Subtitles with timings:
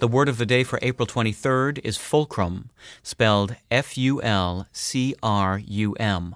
[0.00, 2.70] The word of the day for April 23rd is fulcrum,
[3.04, 6.34] spelled F U L C R U M.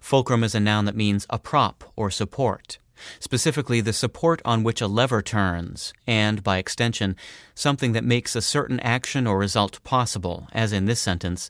[0.00, 2.78] Fulcrum is a noun that means a prop or support
[3.18, 7.16] specifically the support on which a lever turns, and, by extension,
[7.54, 11.48] something that makes a certain action or result possible, as in this sentence.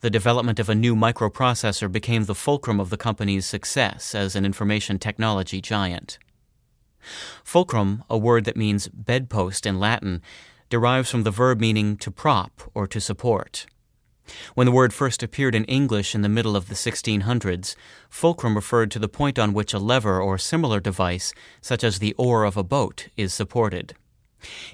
[0.00, 4.44] The development of a new microprocessor became the fulcrum of the company's success as an
[4.44, 6.18] information technology giant.
[7.44, 10.22] Fulcrum, a word that means bedpost in Latin,
[10.70, 13.66] derives from the verb meaning to prop or to support.
[14.54, 17.74] When the word first appeared in English in the middle of the 1600s,
[18.08, 22.14] fulcrum referred to the point on which a lever or similar device, such as the
[22.18, 23.94] oar of a boat, is supported.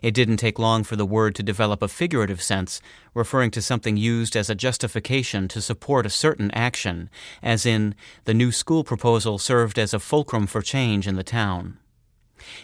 [0.03, 2.81] It didn't take long for the word to develop a figurative sense,
[3.15, 7.11] referring to something used as a justification to support a certain action,
[7.43, 11.79] as in, the new school proposal served as a fulcrum for change in the town.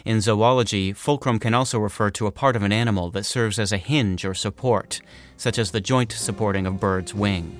[0.05, 3.71] In zoology, fulcrum can also refer to a part of an animal that serves as
[3.71, 5.01] a hinge or support,
[5.37, 7.59] such as the joint supporting a bird's wing.